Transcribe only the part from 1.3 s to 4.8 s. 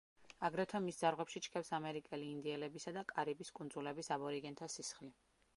ჩქეფს ამერიკელი ინდიელებისა და კარიბის კუნძულების აბორიგენთა